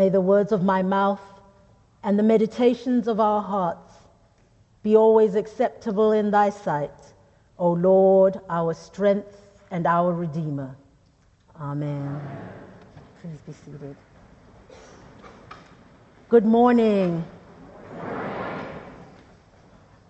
May 0.00 0.08
the 0.08 0.22
words 0.22 0.50
of 0.50 0.62
my 0.62 0.82
mouth 0.82 1.20
and 2.02 2.18
the 2.18 2.22
meditations 2.22 3.06
of 3.06 3.20
our 3.20 3.42
hearts 3.42 3.92
be 4.82 4.96
always 4.96 5.34
acceptable 5.34 6.12
in 6.12 6.30
thy 6.30 6.48
sight, 6.48 6.98
O 7.58 7.72
Lord, 7.72 8.40
our 8.48 8.72
strength 8.72 9.36
and 9.70 9.86
our 9.86 10.14
Redeemer. 10.14 10.74
Amen. 11.60 12.18
Please 13.20 13.40
be 13.46 13.52
seated. 13.52 13.94
Good 16.30 16.46
morning. 16.46 17.22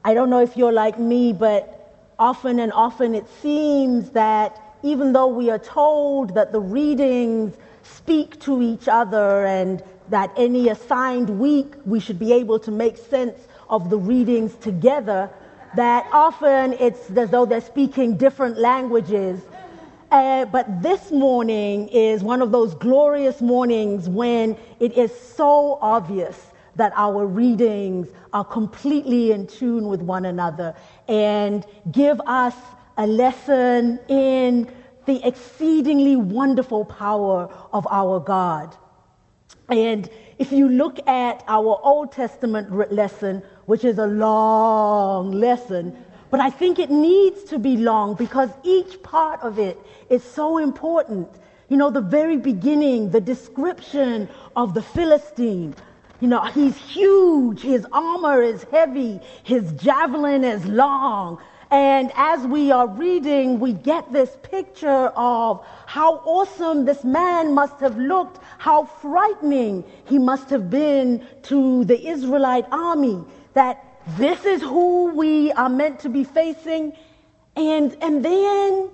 I 0.05 0.15
don't 0.15 0.31
know 0.31 0.41
if 0.41 0.57
you're 0.57 0.71
like 0.71 1.01
me, 1.01 1.33
but 1.33 2.13
often 2.17 2.61
and 2.61 2.73
often 2.73 3.17
it 3.17 3.27
seems 3.43 4.11
that 4.11 4.57
even 4.85 5.13
though 5.13 5.27
we 5.27 5.51
are 5.51 5.59
told 5.59 6.37
that 6.37 6.53
the 6.53 6.61
readings 6.61 7.57
speak 7.83 8.41
to 8.41 8.63
each 8.63 8.89
other 8.89 9.47
and 9.47 9.83
that 10.09 10.33
any 10.37 10.69
assigned 10.69 11.31
week 11.31 11.75
we 11.85 12.01
should 12.01 12.19
be 12.19 12.33
able 12.33 12.59
to 12.59 12.71
make 12.71 12.97
sense 12.97 13.39
of 13.69 13.91
the 13.91 13.97
readings 13.97 14.55
together, 14.57 15.31
that 15.77 16.07
often 16.13 16.73
it's 16.75 17.11
as 17.11 17.31
though 17.31 17.47
they're 17.47 17.61
speaking 17.61 18.17
different 18.17 18.59
languages. 18.59 19.41
Uh, 20.11 20.45
but 20.47 20.83
this 20.83 21.13
morning 21.13 21.87
is 21.89 22.23
one 22.23 22.43
of 22.43 22.51
those 22.51 22.75
glorious 22.75 23.41
mornings 23.41 24.09
when 24.09 24.57
it 24.81 24.93
is 24.95 25.15
so 25.19 25.79
obvious 25.81 26.47
that 26.75 26.93
our 26.97 27.27
readings 27.27 28.09
are 28.33 28.45
completely 28.45 29.31
in 29.31 29.47
tune 29.47 29.87
with 29.87 30.01
one 30.01 30.25
another 30.25 30.75
and 31.07 31.65
give 31.93 32.21
us 32.27 32.55
a 32.97 33.07
lesson 33.07 34.01
in 34.09 34.69
the 35.07 35.27
exceedingly 35.27 36.17
wonderful 36.17 36.85
power 36.85 37.49
of 37.73 37.87
our 37.91 38.21
God. 38.21 38.77
And 39.69 40.09
if 40.39 40.53
you 40.53 40.69
look 40.69 41.07
at 41.09 41.45
our 41.47 41.81
Old 41.83 42.13
Testament 42.13 42.93
lesson, 42.93 43.43
which 43.67 43.85
is 43.85 43.99
a 43.99 44.07
long 44.07 45.33
lesson, 45.33 45.97
but 46.31 46.41
I 46.41 46.51
think 46.51 46.79
it 46.79 46.91
needs 46.91 47.45
to 47.45 47.59
be 47.59 47.77
long 47.77 48.15
because 48.15 48.51
each 48.63 49.03
part 49.03 49.41
of 49.43 49.59
it 49.59 49.79
is 50.09 50.23
so 50.23 50.59
important. 50.59 51.29
You 51.69 51.77
know, 51.77 51.91
the 51.91 52.01
very 52.01 52.37
beginning, 52.37 53.11
the 53.11 53.21
description 53.21 54.29
of 54.57 54.75
the 54.75 54.83
Philistine, 54.83 55.75
you 56.21 56.29
know, 56.29 56.43
he's 56.43 56.77
huge, 56.77 57.63
his 57.63 57.87
armor 57.93 58.43
is 58.43 58.65
heavy, 58.65 59.21
his 59.43 59.73
javelin 59.73 60.45
is 60.45 60.65
long. 60.67 61.39
And 61.71 62.11
as 62.17 62.45
we 62.47 62.73
are 62.73 62.89
reading, 62.89 63.61
we 63.61 63.75
get 63.75 64.13
this 64.13 64.37
picture 64.43 65.13
of 65.15 65.65
how 65.87 66.17
awesome 66.25 66.85
this 66.85 67.05
man 67.05 67.55
must 67.55 67.79
have 67.79 67.97
looked, 67.97 68.43
how 68.59 68.85
frightening 68.85 69.85
he 70.05 70.19
must 70.19 70.51
have 70.51 70.69
been 70.69 71.25
to 71.45 71.85
the 71.85 72.09
Israelite 72.09 72.67
army, 72.73 73.25
that 73.55 73.85
this 74.17 74.45
is 74.45 74.61
who 74.63 75.15
we 75.15 75.53
are 75.53 75.69
meant 75.69 76.01
to 76.01 76.09
be 76.09 76.25
facing. 76.25 76.93
And, 77.55 77.97
and 78.03 78.25
then 78.25 78.91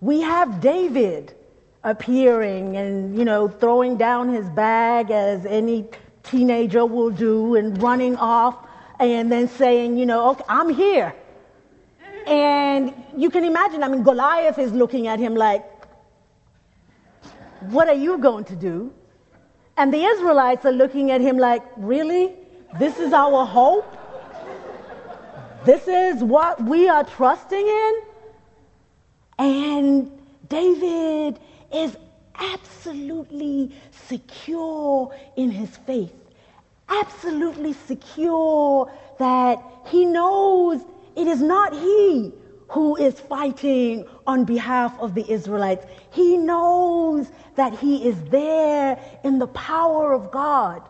we 0.00 0.20
have 0.20 0.60
David 0.60 1.34
appearing 1.84 2.76
and, 2.76 3.16
you 3.16 3.24
know, 3.24 3.48
throwing 3.48 3.96
down 3.96 4.28
his 4.28 4.46
bag 4.50 5.10
as 5.10 5.46
any 5.46 5.86
teenager 6.22 6.84
will 6.84 7.10
do 7.10 7.54
and 7.54 7.80
running 7.82 8.16
off 8.16 8.66
and 8.98 9.32
then 9.32 9.48
saying, 9.48 9.96
you 9.96 10.04
know, 10.04 10.30
okay, 10.30 10.44
I'm 10.46 10.68
here. 10.68 11.14
And 12.26 12.94
you 13.16 13.30
can 13.30 13.44
imagine, 13.44 13.82
I 13.82 13.88
mean, 13.88 14.02
Goliath 14.02 14.58
is 14.58 14.72
looking 14.72 15.06
at 15.06 15.18
him 15.18 15.34
like, 15.34 15.64
what 17.68 17.88
are 17.88 17.94
you 17.94 18.18
going 18.18 18.44
to 18.44 18.56
do? 18.56 18.92
And 19.76 19.92
the 19.92 20.04
Israelites 20.04 20.64
are 20.64 20.72
looking 20.72 21.10
at 21.10 21.20
him 21.20 21.38
like, 21.38 21.62
really? 21.76 22.34
This 22.78 22.98
is 22.98 23.12
our 23.12 23.44
hope? 23.44 23.96
This 25.64 25.86
is 25.88 26.22
what 26.22 26.62
we 26.62 26.88
are 26.88 27.04
trusting 27.04 27.66
in? 27.66 27.94
And 29.38 30.10
David 30.48 31.38
is 31.72 31.96
absolutely 32.34 33.72
secure 34.08 35.14
in 35.36 35.50
his 35.50 35.76
faith, 35.78 36.14
absolutely 36.88 37.72
secure 37.72 38.90
that 39.18 39.62
he 39.86 40.04
knows 40.04 40.82
it 41.16 41.26
is 41.26 41.40
not 41.40 41.72
he 41.72 42.32
who 42.68 42.96
is 42.96 43.18
fighting 43.18 44.06
on 44.26 44.44
behalf 44.44 44.96
of 45.00 45.14
the 45.14 45.28
Israelites. 45.28 45.84
He 46.12 46.36
knows 46.36 47.30
that 47.56 47.78
he 47.78 48.06
is 48.06 48.22
there 48.24 48.98
in 49.24 49.38
the 49.38 49.48
power 49.48 50.12
of 50.12 50.30
God. 50.30 50.88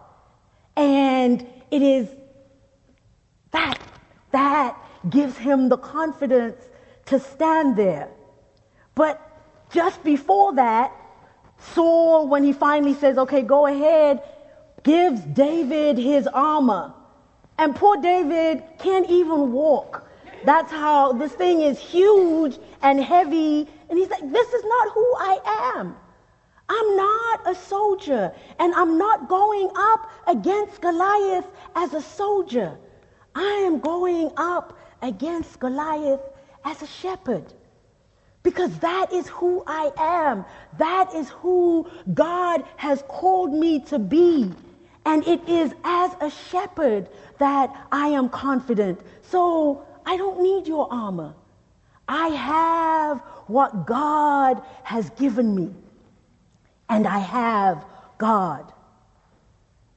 And 0.77 1.47
it 1.71 1.83
is 1.83 2.09
that, 3.51 3.79
that 4.31 4.77
gives 5.09 5.37
him 5.37 5.69
the 5.69 5.79
confidence 5.79 6.63
to 7.07 7.19
stand 7.19 7.77
there. 7.77 8.11
But 8.95 9.21
just 9.71 10.05
before 10.05 10.55
that, 10.57 10.93
Saul, 11.75 12.29
when 12.29 12.45
he 12.45 12.53
finally 12.53 12.95
says, 12.95 13.17
okay, 13.19 13.43
go 13.43 13.67
ahead, 13.67 14.23
gives 14.83 15.21
David 15.23 15.99
his 15.99 16.27
armor. 16.27 16.95
And 17.59 17.75
poor 17.75 17.97
David 17.97 18.63
can't 18.79 19.09
even 19.11 19.53
walk. 19.53 20.10
That's 20.45 20.71
how 20.71 21.13
this 21.13 21.33
thing 21.33 21.63
is 21.63 21.79
huge 21.79 22.59
and 22.83 23.01
heavy. 23.01 23.69
And 23.89 23.99
he's 23.99 24.11
like, 24.11 24.33
this 24.33 24.53
is 24.53 24.65
not 24.65 24.93
who 24.93 25.15
I 25.19 25.73
am. 25.77 25.97
I'm 26.69 26.97
not 26.97 27.41
a 27.47 27.55
soldier, 27.55 28.33
and 28.61 28.73
I'm 28.75 28.97
not 28.97 29.29
going 29.29 29.71
up 29.75 30.09
against 30.29 30.81
Goliath 30.81 31.47
as 31.75 31.95
a 31.95 32.01
soldier. 32.01 32.79
I 33.35 33.65
am 33.67 33.81
going 33.81 34.31
up 34.37 34.79
against 35.03 35.59
Goliath 35.59 36.21
as 36.65 36.81
a 36.81 36.87
shepherd. 36.87 37.53
Because 38.43 38.79
that 38.79 39.13
is 39.13 39.27
who 39.29 39.65
I 39.67 39.91
am. 39.99 40.45
That 40.79 41.13
is 41.15 41.29
who 41.29 41.91
God 42.15 42.65
has 42.77 43.03
called 43.09 43.53
me 43.53 43.81
to 43.87 43.99
be. 43.99 44.53
And 45.05 45.27
it 45.27 45.47
is 45.49 45.75
as 45.83 46.13
a 46.21 46.31
shepherd 46.31 47.09
that 47.39 47.75
I 47.91 48.09
am 48.09 48.29
confident. 48.29 49.01
So 49.23 49.85
I 50.07 50.17
don't 50.17 50.43
need 50.43 50.67
your 50.67 50.93
armor. 50.93 51.35
I 52.09 52.29
have 52.29 53.21
what 53.47 53.87
God 53.87 54.63
has 54.83 55.11
given 55.11 55.55
me. 55.55 55.75
And 56.89 57.07
I 57.07 57.19
have 57.19 57.85
God. 58.19 58.73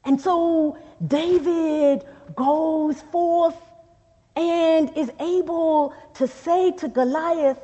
And 0.06 0.20
so 0.20 0.78
David 1.08 2.04
goes 2.36 3.02
forth 3.02 3.58
and 4.36 4.96
is 4.98 5.12
able 5.20 5.94
to 6.16 6.28
say 6.28 6.72
to 6.72 6.88
Goliath, 6.88 7.60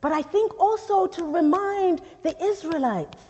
but 0.00 0.12
I 0.12 0.22
think 0.22 0.58
also 0.60 1.06
to 1.06 1.24
remind 1.24 2.02
the 2.22 2.40
Israelites 2.42 3.22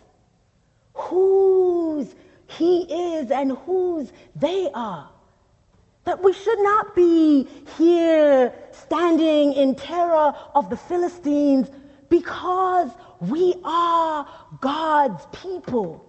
whose 0.94 2.14
he 2.47 2.82
is 2.82 3.30
and 3.30 3.53
whose 3.53 4.12
they 4.36 4.70
are. 4.74 5.12
That 6.05 6.23
we 6.23 6.33
should 6.33 6.59
not 6.61 6.95
be 6.95 7.47
here 7.79 8.53
standing 8.73 9.53
in 9.53 9.75
terror 9.75 10.35
of 10.55 10.69
the 10.69 10.77
Philistines 10.77 11.71
because 12.09 12.91
we 13.21 13.55
are 13.65 14.27
God's 14.61 15.25
people. 15.33 16.05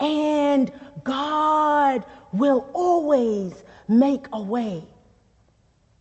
And 0.00 0.72
God 1.04 2.04
will 2.32 2.68
always 2.72 3.62
make 3.88 4.26
a 4.32 4.42
way. 4.42 4.82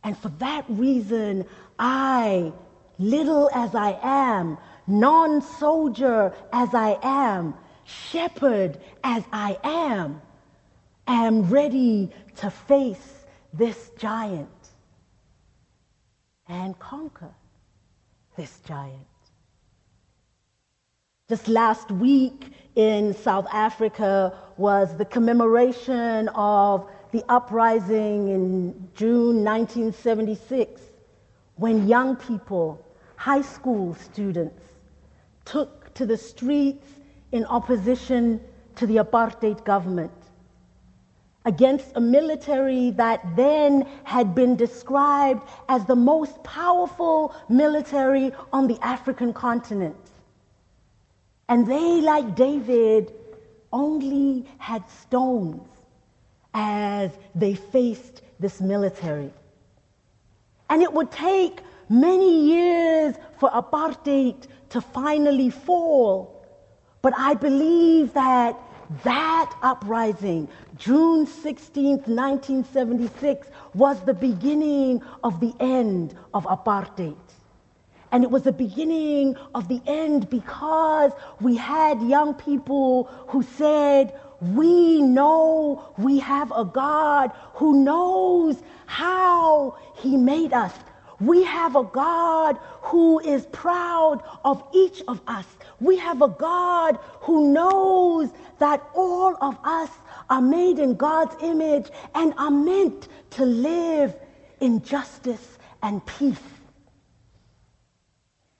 And 0.03 0.17
for 0.17 0.29
that 0.39 0.65
reason, 0.69 1.45
I 1.77 2.51
little 2.97 3.49
as 3.53 3.75
I 3.75 3.99
am, 4.01 4.57
non 4.87 5.41
soldier 5.41 6.33
as 6.53 6.73
I 6.73 6.97
am, 7.03 7.55
shepherd 7.83 8.79
as 9.03 9.23
I 9.31 9.57
am, 9.63 10.21
am 11.07 11.43
ready 11.43 12.11
to 12.41 12.49
face 12.49 13.25
this 13.53 13.91
giant 13.99 14.49
and 16.47 16.77
conquer 16.79 17.29
this 18.35 18.59
giant. 18.67 19.05
Just 21.29 21.47
last 21.47 21.91
week 21.91 22.51
in 22.75 23.13
South 23.13 23.45
Africa 23.53 24.33
was 24.57 24.97
the 24.97 25.05
commemoration 25.05 26.29
of 26.29 26.89
the 27.11 27.23
uprising 27.29 28.29
in 28.29 28.89
June 28.95 29.43
1976 29.43 30.81
when 31.57 31.87
young 31.87 32.15
people 32.15 32.83
high 33.17 33.43
school 33.43 33.93
students 33.93 34.63
took 35.45 35.93
to 35.93 36.07
the 36.07 36.17
streets 36.17 36.87
in 37.31 37.45
opposition 37.45 38.41
to 38.75 38.87
the 38.87 38.95
apartheid 38.95 39.63
government 39.63 40.11
against 41.45 41.87
a 41.95 42.01
military 42.01 42.91
that 42.91 43.35
then 43.35 43.87
had 44.03 44.35
been 44.35 44.55
described 44.55 45.41
as 45.69 45.85
the 45.85 45.95
most 45.95 46.43
powerful 46.43 47.35
military 47.49 48.31
on 48.53 48.67
the 48.67 48.77
African 48.81 49.33
continent. 49.33 49.95
And 51.49 51.67
they, 51.67 52.01
like 52.01 52.35
David, 52.35 53.11
only 53.73 54.45
had 54.57 54.87
stones 54.89 55.67
as 56.53 57.11
they 57.33 57.55
faced 57.55 58.21
this 58.39 58.61
military. 58.61 59.31
And 60.69 60.81
it 60.81 60.93
would 60.93 61.11
take 61.11 61.61
many 61.89 62.45
years 62.53 63.15
for 63.39 63.49
apartheid 63.49 64.47
to 64.69 64.79
finally 64.79 65.49
fall. 65.49 66.45
But 67.01 67.13
I 67.17 67.33
believe 67.33 68.13
that 68.13 68.57
that 69.03 69.53
uprising, 69.61 70.47
June 70.77 71.25
16th, 71.25 72.07
1976, 72.07 73.47
was 73.73 74.03
the 74.05 74.13
beginning 74.13 75.01
of 75.23 75.39
the 75.39 75.53
end 75.59 76.15
of 76.33 76.43
apartheid. 76.45 77.15
And 78.11 78.23
it 78.23 78.31
was 78.31 78.43
the 78.43 78.51
beginning 78.51 79.37
of 79.55 79.69
the 79.69 79.81
end 79.87 80.29
because 80.29 81.13
we 81.39 81.55
had 81.55 82.01
young 82.01 82.33
people 82.33 83.05
who 83.27 83.41
said, 83.43 84.13
We 84.41 85.01
know 85.01 85.93
we 85.97 86.19
have 86.19 86.51
a 86.51 86.65
God 86.65 87.31
who 87.53 87.83
knows 87.83 88.61
how 88.87 89.77
He 89.95 90.17
made 90.17 90.51
us. 90.51 90.73
We 91.21 91.43
have 91.43 91.75
a 91.75 91.83
God 91.83 92.57
who 92.81 93.19
is 93.19 93.45
proud 93.47 94.23
of 94.43 94.63
each 94.73 95.03
of 95.07 95.21
us. 95.27 95.45
We 95.79 95.97
have 95.97 96.23
a 96.23 96.27
God 96.27 96.97
who 97.21 97.53
knows 97.53 98.31
that 98.57 98.83
all 98.95 99.37
of 99.39 99.55
us 99.63 99.89
are 100.31 100.41
made 100.41 100.79
in 100.79 100.95
God's 100.95 101.35
image 101.43 101.91
and 102.15 102.33
are 102.37 102.49
meant 102.49 103.07
to 103.31 103.45
live 103.45 104.15
in 104.59 104.81
justice 104.81 105.59
and 105.83 106.03
peace. 106.05 106.41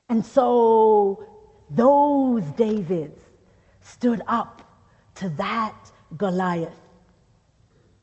And 0.07 0.23
so 0.23 1.25
those 1.69 2.43
Davids 2.57 3.19
stood 3.81 4.21
up 4.27 4.61
to 5.15 5.29
that 5.29 5.91
Goliath 6.15 6.79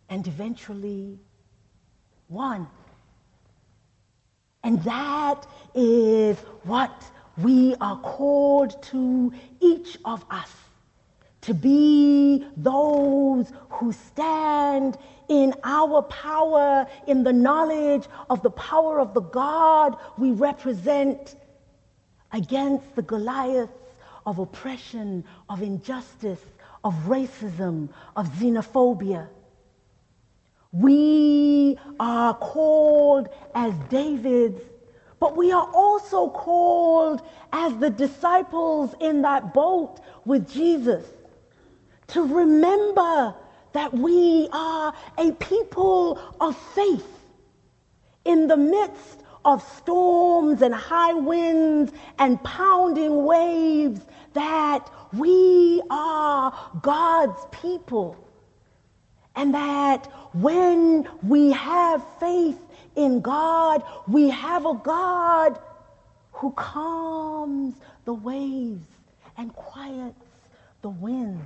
and 0.08 0.26
eventually 0.26 1.20
won. 2.28 2.66
And 4.64 4.82
that 4.84 5.46
is 5.74 6.38
what 6.64 7.02
we 7.42 7.74
are 7.80 7.98
called 8.00 8.82
to, 8.84 9.32
each 9.60 9.98
of 10.04 10.24
us, 10.30 10.52
to 11.42 11.54
be 11.54 12.46
those 12.56 13.52
who 13.70 13.92
stand 13.92 14.98
in 15.28 15.54
our 15.62 16.02
power, 16.02 16.86
in 17.06 17.22
the 17.22 17.32
knowledge 17.32 18.06
of 18.28 18.42
the 18.42 18.50
power 18.50 18.98
of 18.98 19.14
the 19.14 19.20
God 19.20 19.96
we 20.18 20.32
represent 20.32 21.36
against 22.32 22.94
the 22.96 23.02
Goliaths 23.02 23.72
of 24.26 24.38
oppression, 24.38 25.24
of 25.48 25.62
injustice, 25.62 26.42
of 26.84 26.94
racism, 27.06 27.88
of 28.16 28.28
xenophobia. 28.34 29.28
We 30.72 31.78
are 31.98 32.34
called 32.34 33.28
as 33.54 33.74
Davids, 33.88 34.60
but 35.18 35.36
we 35.36 35.50
are 35.52 35.68
also 35.72 36.28
called 36.28 37.22
as 37.52 37.76
the 37.78 37.90
disciples 37.90 38.94
in 39.00 39.22
that 39.22 39.54
boat 39.54 40.00
with 40.24 40.50
Jesus 40.50 41.04
to 42.08 42.22
remember 42.22 43.34
that 43.72 43.92
we 43.92 44.48
are 44.52 44.94
a 45.18 45.32
people 45.32 46.20
of 46.40 46.56
faith 46.74 47.06
in 48.24 48.46
the 48.46 48.56
midst 48.56 49.22
of 49.44 49.62
storms 49.78 50.62
and 50.62 50.74
high 50.74 51.14
winds 51.14 51.92
and 52.18 52.42
pounding 52.44 53.24
waves 53.24 54.00
that 54.34 54.90
we 55.12 55.82
are 55.90 56.52
God's 56.82 57.40
people. 57.50 58.16
And 59.38 59.54
that 59.54 60.06
when 60.34 61.08
we 61.22 61.52
have 61.52 62.04
faith 62.18 62.58
in 62.96 63.20
God, 63.20 63.84
we 64.08 64.30
have 64.30 64.66
a 64.66 64.74
God 64.74 65.60
who 66.32 66.50
calms 66.50 67.76
the 68.04 68.14
waves 68.14 68.84
and 69.36 69.54
quiets 69.54 70.24
the 70.82 70.88
winds. 70.88 71.40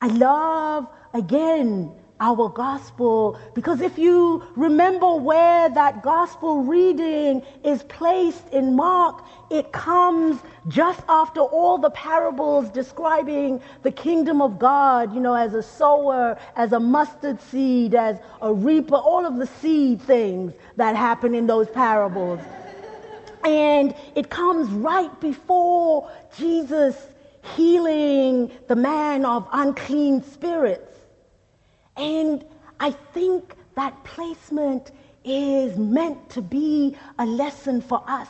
I 0.00 0.08
love, 0.08 0.88
again, 1.14 1.92
our 2.20 2.48
gospel. 2.48 3.38
Because 3.54 3.80
if 3.80 3.98
you 3.98 4.42
remember 4.56 5.14
where 5.14 5.68
that 5.68 6.02
gospel 6.02 6.62
reading 6.62 7.42
is 7.64 7.82
placed 7.84 8.48
in 8.50 8.74
Mark, 8.74 9.24
it 9.50 9.72
comes 9.72 10.40
just 10.68 11.00
after 11.08 11.40
all 11.40 11.78
the 11.78 11.90
parables 11.90 12.70
describing 12.70 13.60
the 13.82 13.92
kingdom 13.92 14.40
of 14.40 14.58
God, 14.58 15.14
you 15.14 15.20
know, 15.20 15.34
as 15.34 15.54
a 15.54 15.62
sower, 15.62 16.38
as 16.56 16.72
a 16.72 16.80
mustard 16.80 17.40
seed, 17.42 17.94
as 17.94 18.18
a 18.42 18.52
reaper, 18.52 18.96
all 18.96 19.26
of 19.26 19.36
the 19.36 19.46
seed 19.46 20.00
things 20.02 20.52
that 20.76 20.96
happen 20.96 21.34
in 21.34 21.46
those 21.46 21.68
parables. 21.70 22.40
And 23.44 23.94
it 24.16 24.28
comes 24.28 24.68
right 24.70 25.20
before 25.20 26.10
Jesus 26.36 26.96
healing 27.54 28.50
the 28.66 28.74
man 28.74 29.24
of 29.24 29.46
unclean 29.52 30.24
spirits. 30.24 30.95
And 31.96 32.44
I 32.80 32.90
think 32.90 33.54
that 33.74 34.04
placement 34.04 34.92
is 35.24 35.76
meant 35.76 36.30
to 36.30 36.42
be 36.42 36.96
a 37.18 37.26
lesson 37.26 37.80
for 37.80 38.02
us. 38.06 38.28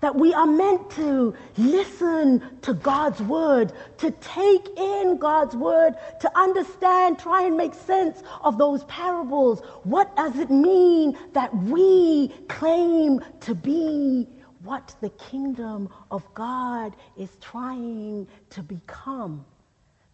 That 0.00 0.16
we 0.16 0.34
are 0.34 0.46
meant 0.46 0.90
to 0.92 1.32
listen 1.56 2.42
to 2.62 2.74
God's 2.74 3.22
word, 3.22 3.72
to 3.98 4.10
take 4.10 4.66
in 4.76 5.16
God's 5.18 5.54
word, 5.54 5.94
to 6.20 6.38
understand, 6.38 7.20
try 7.20 7.44
and 7.44 7.56
make 7.56 7.72
sense 7.72 8.20
of 8.42 8.58
those 8.58 8.82
parables. 8.84 9.60
What 9.84 10.16
does 10.16 10.36
it 10.38 10.50
mean 10.50 11.16
that 11.34 11.54
we 11.56 12.28
claim 12.48 13.20
to 13.42 13.54
be 13.54 14.26
what 14.64 14.94
the 15.00 15.10
kingdom 15.10 15.88
of 16.10 16.22
God 16.34 16.96
is 17.16 17.30
trying 17.40 18.26
to 18.50 18.62
become? 18.62 19.44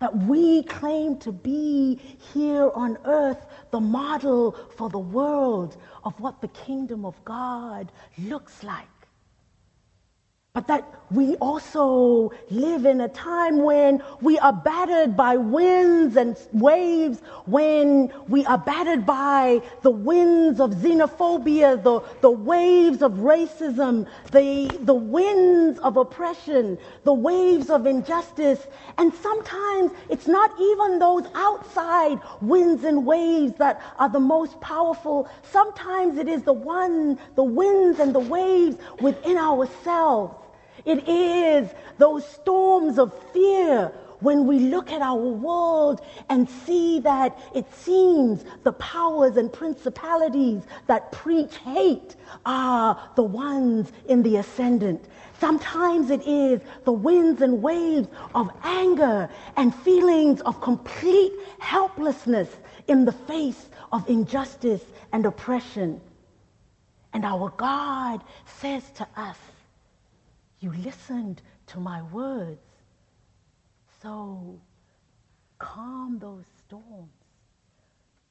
That 0.00 0.16
we 0.24 0.62
claim 0.64 1.18
to 1.18 1.32
be 1.32 2.00
here 2.34 2.70
on 2.74 2.98
earth 3.04 3.46
the 3.70 3.80
model 3.80 4.52
for 4.76 4.88
the 4.88 4.98
world 4.98 5.76
of 6.04 6.18
what 6.20 6.40
the 6.40 6.48
kingdom 6.48 7.04
of 7.04 7.22
God 7.24 7.90
looks 8.18 8.62
like 8.62 8.97
but 10.58 10.66
that 10.66 10.92
we 11.12 11.36
also 11.36 12.32
live 12.50 12.84
in 12.84 13.00
a 13.00 13.08
time 13.08 13.62
when 13.62 14.02
we 14.20 14.40
are 14.40 14.52
battered 14.52 15.16
by 15.16 15.36
winds 15.36 16.16
and 16.16 16.36
waves, 16.52 17.20
when 17.46 18.12
we 18.26 18.44
are 18.44 18.58
battered 18.58 19.06
by 19.06 19.62
the 19.82 19.90
winds 19.90 20.58
of 20.58 20.72
xenophobia, 20.72 21.80
the, 21.84 22.00
the 22.22 22.30
waves 22.30 23.02
of 23.02 23.12
racism, 23.12 24.04
the, 24.32 24.76
the 24.80 24.94
winds 24.94 25.78
of 25.78 25.96
oppression, 25.96 26.76
the 27.04 27.14
waves 27.14 27.70
of 27.70 27.86
injustice. 27.86 28.66
And 28.98 29.14
sometimes 29.14 29.92
it's 30.08 30.26
not 30.26 30.50
even 30.60 30.98
those 30.98 31.26
outside 31.36 32.18
winds 32.40 32.82
and 32.82 33.06
waves 33.06 33.54
that 33.58 33.80
are 34.00 34.08
the 34.08 34.18
most 34.18 34.60
powerful. 34.60 35.28
Sometimes 35.52 36.18
it 36.18 36.26
is 36.26 36.42
the 36.42 36.52
one, 36.52 37.16
the 37.36 37.44
winds 37.44 38.00
and 38.00 38.12
the 38.12 38.18
waves 38.18 38.76
within 39.00 39.38
ourselves 39.38 40.34
it 40.88 41.08
is 41.08 41.68
those 41.98 42.26
storms 42.26 42.98
of 42.98 43.12
fear 43.32 43.92
when 44.20 44.46
we 44.46 44.58
look 44.58 44.90
at 44.90 45.00
our 45.02 45.16
world 45.16 46.00
and 46.28 46.48
see 46.48 46.98
that 47.00 47.38
it 47.54 47.72
seems 47.72 48.44
the 48.64 48.72
powers 48.72 49.36
and 49.36 49.52
principalities 49.52 50.62
that 50.86 51.12
preach 51.12 51.56
hate 51.58 52.16
are 52.44 53.10
the 53.14 53.22
ones 53.22 53.92
in 54.08 54.22
the 54.22 54.36
ascendant. 54.36 55.04
Sometimes 55.38 56.10
it 56.10 56.26
is 56.26 56.60
the 56.84 56.92
winds 56.92 57.42
and 57.42 57.62
waves 57.62 58.08
of 58.34 58.50
anger 58.64 59.30
and 59.56 59.74
feelings 59.74 60.40
of 60.40 60.60
complete 60.60 61.32
helplessness 61.60 62.48
in 62.88 63.04
the 63.04 63.12
face 63.12 63.68
of 63.92 64.08
injustice 64.08 64.82
and 65.12 65.26
oppression. 65.26 66.00
And 67.12 67.24
our 67.24 67.50
God 67.56 68.22
says 68.46 68.82
to 68.96 69.06
us, 69.16 69.36
you 70.60 70.72
listened 70.72 71.42
to 71.68 71.78
my 71.78 72.02
words. 72.02 72.60
So 74.02 74.60
calm 75.58 76.18
those 76.18 76.44
storms. 76.66 77.10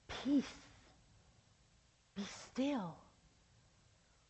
Peace. 0.08 0.46
Be 2.16 2.24
still. 2.52 2.96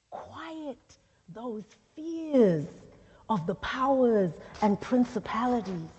Quiet 0.09 0.97
those 1.33 1.63
fears 1.95 2.65
of 3.29 3.45
the 3.45 3.55
powers 3.55 4.31
and 4.61 4.79
principalities. 4.79 5.89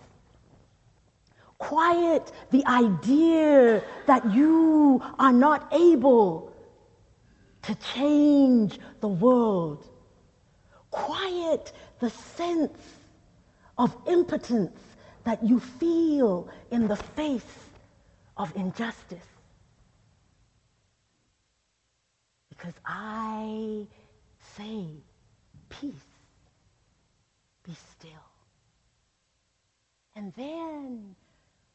Quiet 1.58 2.32
the 2.50 2.64
idea 2.66 3.82
that 4.06 4.32
you 4.32 5.02
are 5.18 5.32
not 5.32 5.72
able 5.72 6.52
to 7.62 7.74
change 7.74 8.78
the 9.00 9.08
world. 9.08 9.84
Quiet 10.90 11.72
the 12.00 12.10
sense 12.10 12.78
of 13.76 13.94
impotence 14.06 14.78
that 15.24 15.44
you 15.44 15.60
feel 15.60 16.48
in 16.70 16.88
the 16.88 16.96
face 16.96 17.42
of 18.36 18.54
injustice. 18.56 19.18
Because 22.48 22.74
I 22.84 23.86
say, 24.56 24.86
peace, 25.68 25.92
be 27.64 27.76
still. 27.92 28.10
And 30.16 30.32
then, 30.34 31.14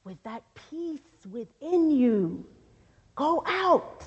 with 0.03 0.21
that 0.23 0.43
peace 0.69 0.99
within 1.31 1.91
you, 1.91 2.45
go 3.15 3.43
out 3.45 4.03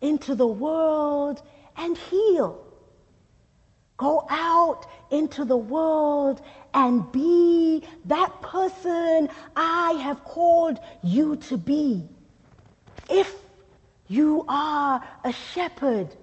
into 0.00 0.34
the 0.34 0.46
world 0.46 1.42
and 1.76 1.96
heal. 1.96 2.67
Go 3.98 4.24
out 4.30 4.86
into 5.10 5.44
the 5.44 5.56
world 5.56 6.40
and 6.72 7.10
be 7.10 7.82
that 8.04 8.40
person 8.40 9.28
I 9.56 9.92
have 10.04 10.22
called 10.24 10.78
you 11.02 11.34
to 11.48 11.58
be. 11.58 12.08
If 13.10 13.34
you 14.06 14.44
are 14.48 15.04
a 15.24 15.32
shepherd, 15.32 16.14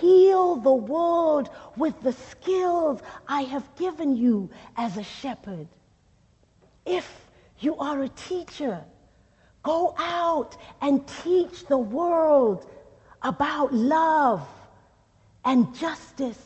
heal 0.00 0.56
the 0.56 0.72
world 0.72 1.50
with 1.76 2.00
the 2.00 2.14
skills 2.14 3.00
I 3.28 3.42
have 3.42 3.76
given 3.76 4.16
you 4.16 4.48
as 4.78 4.96
a 4.96 5.04
shepherd. 5.04 5.68
If 6.86 7.06
you 7.58 7.76
are 7.76 8.02
a 8.02 8.08
teacher, 8.08 8.82
go 9.62 9.94
out 9.98 10.56
and 10.80 11.06
teach 11.22 11.66
the 11.66 11.78
world 11.78 12.66
about 13.22 13.74
love 13.74 14.48
and 15.44 15.74
justice 15.74 16.42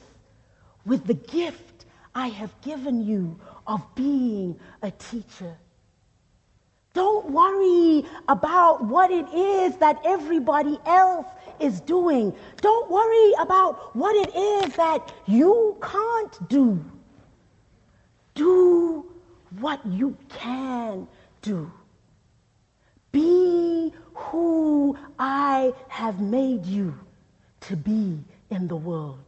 with 0.89 1.07
the 1.07 1.15
gift 1.15 1.85
I 2.15 2.29
have 2.29 2.59
given 2.63 3.07
you 3.07 3.39
of 3.67 3.81
being 3.95 4.59
a 4.83 4.91
teacher. 4.91 5.57
Don't 6.95 7.31
worry 7.31 8.05
about 8.27 8.85
what 8.85 9.11
it 9.11 9.29
is 9.33 9.77
that 9.77 10.01
everybody 10.05 10.79
else 10.87 11.27
is 11.61 11.81
doing. 11.83 12.35
Don't 12.61 12.91
worry 12.91 13.33
about 13.39 13.95
what 13.95 14.17
it 14.17 14.35
is 14.35 14.75
that 14.77 15.13
you 15.27 15.77
can't 15.81 16.49
do. 16.49 16.85
Do 18.35 19.07
what 19.61 19.85
you 19.87 20.17
can 20.29 21.07
do. 21.43 21.71
Be 23.13 23.93
who 24.15 24.97
I 25.19 25.73
have 25.89 26.21
made 26.21 26.67
you 26.67 26.99
to 27.61 27.77
be 27.77 28.19
in 28.51 28.67
the 28.67 28.77
world. 28.77 29.28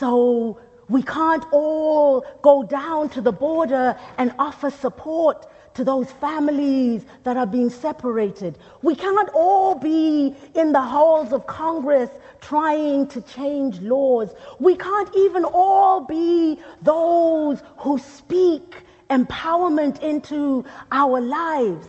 So 0.00 0.58
we 0.88 1.02
can't 1.02 1.44
all 1.52 2.24
go 2.40 2.62
down 2.62 3.10
to 3.10 3.20
the 3.20 3.32
border 3.32 3.98
and 4.16 4.32
offer 4.38 4.70
support 4.70 5.46
to 5.74 5.84
those 5.84 6.10
families 6.10 7.04
that 7.24 7.36
are 7.36 7.46
being 7.46 7.68
separated. 7.68 8.58
We 8.80 8.94
can't 8.96 9.28
all 9.34 9.74
be 9.74 10.34
in 10.54 10.72
the 10.72 10.80
halls 10.80 11.34
of 11.34 11.46
Congress 11.46 12.08
trying 12.40 13.08
to 13.08 13.20
change 13.20 13.78
laws. 13.80 14.30
We 14.58 14.74
can't 14.74 15.14
even 15.14 15.44
all 15.44 16.00
be 16.00 16.58
those 16.80 17.62
who 17.76 17.98
speak 17.98 18.76
empowerment 19.10 20.00
into 20.00 20.64
our 20.90 21.20
lives. 21.20 21.86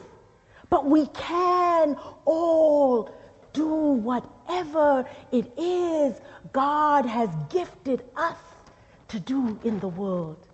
But 0.70 0.86
we 0.86 1.08
can 1.08 1.96
all 2.25 3.10
do 3.53 3.68
whatever 3.68 5.06
it 5.32 5.51
is 5.58 6.20
God 6.53 7.05
has 7.05 7.29
gifted 7.50 8.03
us 8.15 8.38
to 9.10 9.20
do 9.20 9.60
in 9.63 9.79
the 9.79 9.88
world. 9.88 10.48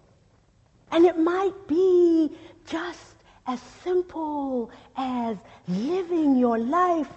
And 0.91 1.05
it 1.05 1.17
might 1.17 1.67
be 1.67 2.31
just 2.65 3.15
as 3.45 3.61
simple 3.83 4.71
as 4.95 5.37
living 5.67 6.35
your 6.35 6.57
life 6.57 7.09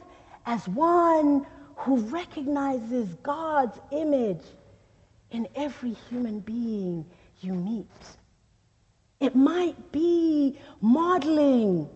as 0.46 0.66
one 0.68 1.46
who 1.76 1.98
recognizes 1.98 3.08
God's 3.22 3.78
image 3.90 4.42
in 5.30 5.48
every 5.54 5.92
human 6.08 6.40
being 6.40 7.04
you 7.40 7.54
meet. 7.54 7.86
It 9.20 9.34
might 9.34 9.92
be 9.92 10.58
modeling 10.80 11.88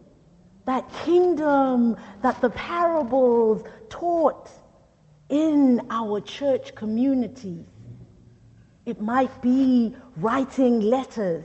that 0.67 0.91
kingdom 1.05 1.97
that 2.23 2.41
the 2.41 2.51
parables 2.51 3.63
taught 3.89 4.51
in 5.29 5.81
our 5.91 6.21
church 6.21 6.75
communities. 6.75 7.67
It 8.87 9.01
might 9.01 9.41
be 9.41 9.95
writing 10.17 10.81
letters. 10.81 11.45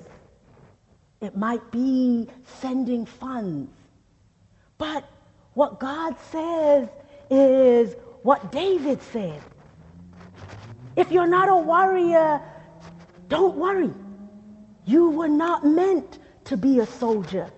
It 1.22 1.36
might 1.38 1.72
be 1.72 2.28
sending 2.60 3.06
funds. 3.06 3.72
But 4.78 5.10
what 5.54 5.80
God 5.80 6.16
says 6.32 6.90
is 7.30 7.96
what 8.24 8.52
David 8.52 9.02
said. 9.02 9.42
If 10.96 11.12
you're 11.12 11.28
not 11.28 11.50
a 11.50 11.56
warrior, 11.56 12.42
don't 13.28 13.56
worry. 13.56 13.94
You 14.86 15.12
were 15.12 15.30
not 15.30 15.66
meant 15.66 16.20
to 16.46 16.58
be 16.58 16.80
a 16.80 16.86
soldier. 16.86 17.50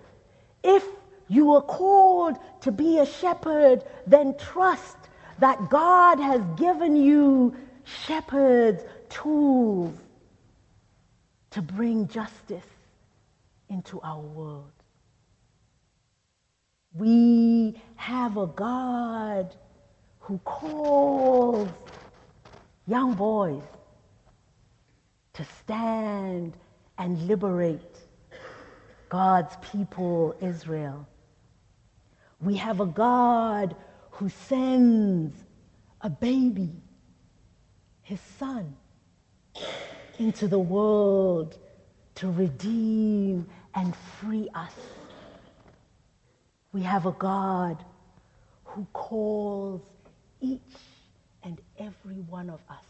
If 0.62 0.84
you 1.28 1.46
were 1.46 1.62
called 1.62 2.36
to 2.60 2.70
be 2.70 2.98
a 2.98 3.06
shepherd, 3.06 3.84
then 4.06 4.36
trust 4.36 4.96
that 5.38 5.70
God 5.70 6.18
has 6.18 6.42
given 6.56 6.96
you 6.96 7.54
shepherds 7.84 8.82
tools 9.08 9.94
to 11.50 11.62
bring 11.62 12.08
justice 12.08 12.66
into 13.68 14.00
our 14.00 14.20
world. 14.20 14.70
We 16.94 17.80
have 17.96 18.36
a 18.36 18.46
God 18.46 19.54
who 20.20 20.38
calls 20.38 21.68
young 22.86 23.14
boys 23.14 23.62
to 25.34 25.44
stand 25.60 26.54
and 26.98 27.26
liberate 27.26 27.80
God's 29.08 29.54
people, 29.72 30.36
Israel. 30.40 31.06
We 32.40 32.56
have 32.56 32.80
a 32.80 32.86
God 32.86 33.74
who 34.12 34.28
sends 34.28 35.34
a 36.02 36.10
baby, 36.10 36.70
his 38.02 38.20
son, 38.38 38.76
into 40.18 40.46
the 40.46 40.58
world 40.58 41.58
to 42.14 42.30
redeem 42.30 43.46
and 43.74 43.96
free 44.20 44.48
us. 44.54 44.74
We 46.72 46.82
have 46.82 47.06
a 47.06 47.12
God 47.12 47.82
who 48.64 48.86
calls 48.92 49.80
each 50.40 50.60
and 51.42 51.60
every 51.78 52.20
one 52.28 52.50
of 52.50 52.60
us 52.68 52.84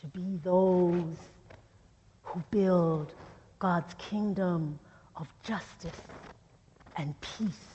to 0.00 0.06
be 0.08 0.38
those 0.42 1.16
who 2.22 2.42
build 2.50 3.14
God's 3.58 3.94
kingdom 3.94 4.78
of 5.16 5.26
justice 5.42 6.00
and 6.96 7.18
peace 7.20 7.73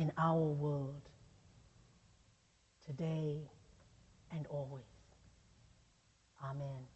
in 0.00 0.10
our 0.16 0.40
world 0.40 1.10
today 2.86 3.50
and 4.32 4.46
always. 4.46 4.84
Amen. 6.42 6.86